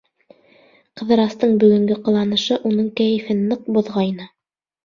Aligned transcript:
Ҡыҙырастың 1.01 1.53
бөгөнгө 1.63 1.97
ҡыланышы 2.07 2.57
уның 2.71 2.89
кәйефен 3.03 3.47
ныҡ 3.53 3.71
боҙғайны. 3.77 4.31